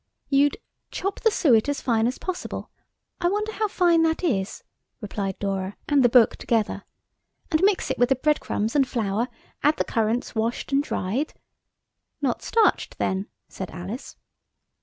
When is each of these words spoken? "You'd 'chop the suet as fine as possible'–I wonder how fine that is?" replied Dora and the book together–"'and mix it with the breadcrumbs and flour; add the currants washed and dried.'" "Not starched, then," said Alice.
"You'd 0.29 0.57
'chop 0.89 1.19
the 1.19 1.29
suet 1.29 1.69
as 1.69 1.79
fine 1.79 2.07
as 2.07 2.17
possible'–I 2.17 3.27
wonder 3.29 3.51
how 3.51 3.67
fine 3.67 4.01
that 4.01 4.23
is?" 4.23 4.63
replied 4.99 5.37
Dora 5.37 5.77
and 5.87 6.01
the 6.01 6.09
book 6.09 6.37
together–"'and 6.37 7.61
mix 7.61 7.91
it 7.91 7.99
with 7.99 8.09
the 8.09 8.15
breadcrumbs 8.15 8.75
and 8.75 8.87
flour; 8.87 9.27
add 9.61 9.77
the 9.77 9.83
currants 9.83 10.33
washed 10.33 10.71
and 10.71 10.81
dried.'" 10.81 11.35
"Not 12.19 12.41
starched, 12.41 12.97
then," 12.97 13.27
said 13.47 13.69
Alice. 13.69 14.17